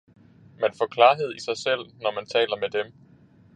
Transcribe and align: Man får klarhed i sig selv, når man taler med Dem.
Man 0.61 0.73
får 0.77 0.87
klarhed 0.87 1.35
i 1.35 1.39
sig 1.39 1.57
selv, 1.57 1.81
når 2.01 2.11
man 2.11 2.25
taler 2.25 2.57
med 2.57 2.69
Dem. 2.69 2.93